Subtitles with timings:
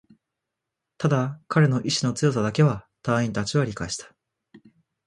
[0.97, 4.11] ただ、彼の意志の強さだけは隊員達は理解した